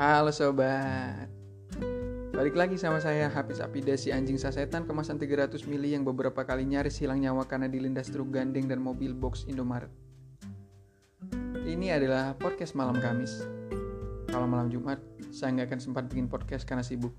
[0.00, 1.28] Halo sobat.
[2.32, 6.64] Balik lagi sama saya Hafiz Apida si anjing sasetan kemasan 300 mili yang beberapa kali
[6.64, 9.92] nyaris hilang nyawa karena dilindas truk gandeng dan mobil box Indomaret.
[11.68, 13.44] Ini adalah podcast malam Kamis.
[14.32, 14.96] Kalau malam Jumat,
[15.28, 17.12] saya nggak akan sempat bikin podcast karena sibuk.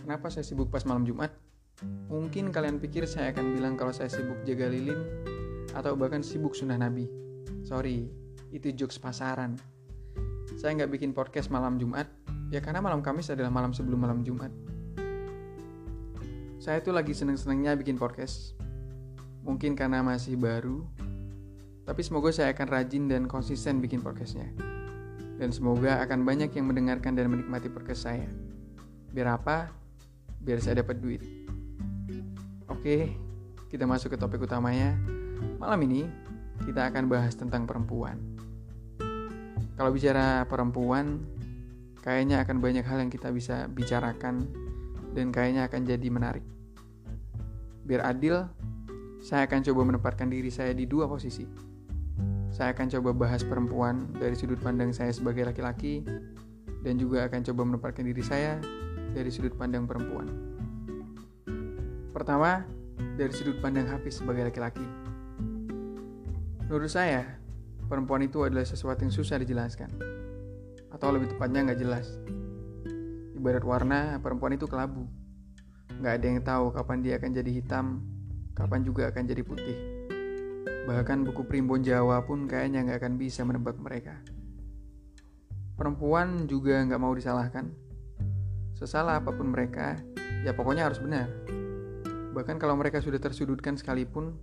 [0.00, 1.36] Kenapa saya sibuk pas malam Jumat?
[2.08, 5.04] Mungkin kalian pikir saya akan bilang kalau saya sibuk jaga lilin
[5.76, 7.12] Atau bahkan sibuk sunnah Nabi.
[7.60, 8.08] Sorry,
[8.56, 9.60] itu jokes pasaran
[10.58, 12.10] saya nggak bikin podcast malam Jumat,
[12.50, 14.50] ya karena malam Kamis adalah malam sebelum malam Jumat.
[16.58, 18.58] Saya tuh lagi seneng-senengnya bikin podcast.
[19.46, 20.82] Mungkin karena masih baru,
[21.86, 24.50] tapi semoga saya akan rajin dan konsisten bikin podcastnya.
[25.38, 28.26] Dan semoga akan banyak yang mendengarkan dan menikmati podcast saya.
[29.14, 29.70] Biar apa?
[30.42, 31.22] Biar saya dapat duit.
[32.66, 33.14] Oke,
[33.70, 34.98] kita masuk ke topik utamanya.
[35.62, 36.02] Malam ini
[36.66, 38.37] kita akan bahas tentang perempuan.
[39.78, 41.22] Kalau bicara perempuan,
[42.02, 44.50] kayaknya akan banyak hal yang kita bisa bicarakan
[45.14, 46.42] dan kayaknya akan jadi menarik.
[47.86, 48.42] Biar adil,
[49.22, 51.46] saya akan coba menempatkan diri saya di dua posisi.
[52.50, 56.02] Saya akan coba bahas perempuan dari sudut pandang saya sebagai laki-laki
[56.82, 58.58] dan juga akan coba menempatkan diri saya
[59.14, 60.26] dari sudut pandang perempuan.
[62.10, 62.66] Pertama,
[63.14, 64.82] dari sudut pandang Hafiz sebagai laki-laki.
[66.66, 67.37] Menurut saya,
[67.88, 69.90] perempuan itu adalah sesuatu yang susah dijelaskan.
[70.92, 72.06] Atau lebih tepatnya nggak jelas.
[73.34, 75.08] Ibarat warna, perempuan itu kelabu.
[75.98, 77.86] Nggak ada yang tahu kapan dia akan jadi hitam,
[78.52, 79.76] kapan juga akan jadi putih.
[80.84, 84.20] Bahkan buku primbon Jawa pun kayaknya nggak akan bisa menebak mereka.
[85.78, 87.70] Perempuan juga nggak mau disalahkan.
[88.74, 89.98] Sesalah apa pun mereka,
[90.46, 91.30] ya pokoknya harus benar.
[92.34, 94.38] Bahkan kalau mereka sudah tersudutkan sekalipun,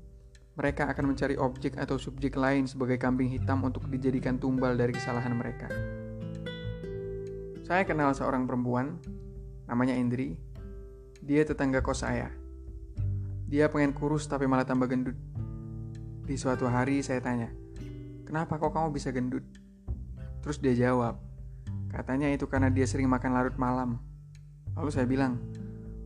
[0.55, 5.35] mereka akan mencari objek atau subjek lain sebagai kambing hitam untuk dijadikan tumbal dari kesalahan
[5.35, 5.67] mereka.
[7.67, 8.95] Saya kenal seorang perempuan,
[9.67, 10.39] namanya Indri.
[11.19, 12.31] Dia tetangga kos saya.
[13.51, 15.17] Dia pengen kurus tapi malah tambah gendut.
[16.23, 17.51] Di suatu hari saya tanya,
[18.23, 19.43] kenapa kok kamu bisa gendut?
[20.39, 21.19] Terus dia jawab,
[21.91, 23.99] katanya itu karena dia sering makan larut malam.
[24.77, 25.41] Lalu saya bilang,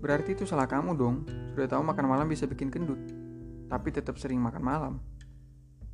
[0.01, 3.18] berarti itu salah kamu dong, sudah tahu makan malam bisa bikin gendut
[3.69, 4.93] tapi tetap sering makan malam.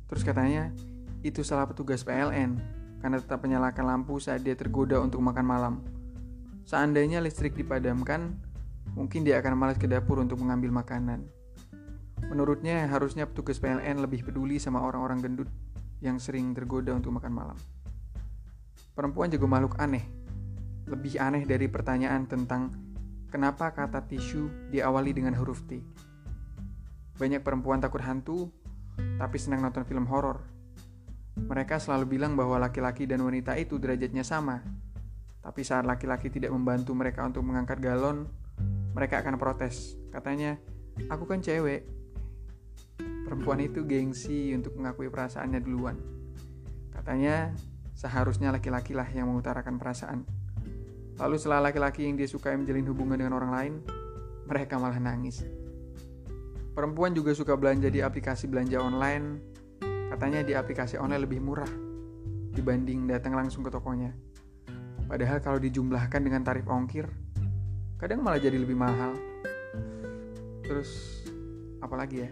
[0.08, 0.72] Terus katanya,
[1.20, 2.56] itu salah petugas PLN
[3.04, 5.74] karena tetap menyalakan lampu saat dia tergoda untuk makan malam.
[6.66, 8.34] Seandainya listrik dipadamkan,
[8.98, 11.22] mungkin dia akan malas ke dapur untuk mengambil makanan.
[12.26, 15.50] Menurutnya, harusnya petugas PLN lebih peduli sama orang-orang gendut
[16.02, 17.58] yang sering tergoda untuk makan malam.
[18.96, 20.02] Perempuan juga makhluk aneh.
[20.88, 22.72] Lebih aneh dari pertanyaan tentang
[23.28, 25.78] kenapa kata tisu diawali dengan huruf T.
[27.16, 28.52] Banyak perempuan takut hantu,
[29.16, 30.44] tapi senang nonton film horor.
[31.36, 34.60] Mereka selalu bilang bahwa laki-laki dan wanita itu derajatnya sama.
[35.44, 38.28] Tapi saat laki-laki tidak membantu mereka untuk mengangkat galon,
[38.96, 39.96] mereka akan protes.
[40.08, 40.56] Katanya,
[41.12, 41.84] "Aku kan cewek."
[43.28, 45.96] Perempuan itu gengsi untuk mengakui perasaannya duluan.
[46.94, 47.52] Katanya,
[47.92, 50.24] seharusnya laki-laki lah yang mengutarakan perasaan.
[51.16, 53.74] Lalu setelah laki-laki yang dia sukai menjalin hubungan dengan orang lain,
[54.44, 55.44] mereka malah nangis.
[56.76, 59.40] Perempuan juga suka belanja di aplikasi belanja online.
[60.12, 61.72] Katanya di aplikasi online lebih murah
[62.52, 64.12] dibanding datang langsung ke tokonya.
[65.08, 67.08] Padahal kalau dijumlahkan dengan tarif ongkir,
[67.96, 69.16] kadang malah jadi lebih mahal.
[70.68, 71.24] Terus
[71.80, 72.30] apalagi ya?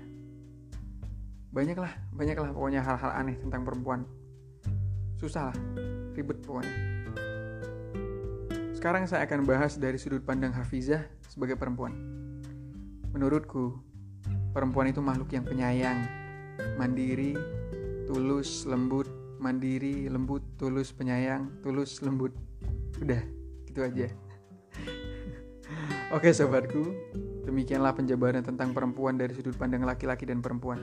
[1.49, 4.05] Banyak lah, banyak lah pokoknya hal-hal aneh tentang perempuan.
[5.17, 5.57] Susah lah,
[6.13, 6.75] ribet pokoknya.
[8.77, 11.01] Sekarang saya akan bahas dari sudut pandang Hafizah
[11.33, 11.97] sebagai perempuan.
[13.15, 13.94] Menurutku,
[14.55, 16.07] perempuan itu makhluk yang penyayang,
[16.79, 17.35] mandiri,
[18.07, 19.11] tulus, lembut,
[19.43, 22.31] mandiri, lembut, tulus, penyayang, tulus, lembut.
[23.03, 23.21] Udah,
[23.67, 24.07] gitu aja.
[26.15, 26.95] Oke sobatku,
[27.43, 30.79] demikianlah penjabaran tentang perempuan dari sudut pandang laki-laki dan perempuan.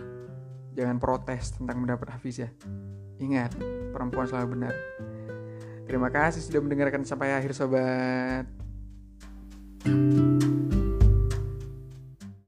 [0.75, 2.51] Jangan protes tentang pendapat Hafiz ya.
[3.23, 3.55] Ingat,
[3.95, 4.75] perempuan selalu benar.
[5.87, 8.43] Terima kasih sudah mendengarkan sampai akhir sobat.
[9.81, 10.80] thank you